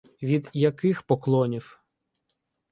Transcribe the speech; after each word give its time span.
—Від 0.23 0.49
яких 0.53 1.03
поклонів? 1.03 1.79